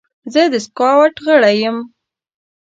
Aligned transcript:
زه 0.33 0.41
د 0.51 0.53
سکاوټ 0.65 1.15
غړی 1.25 1.55
یم. 1.63 1.77